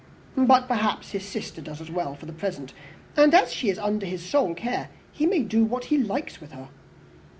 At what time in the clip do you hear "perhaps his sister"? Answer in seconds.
0.67-1.61